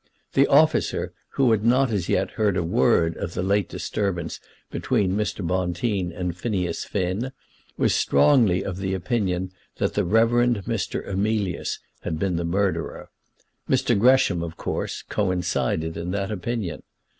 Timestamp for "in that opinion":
15.95-16.81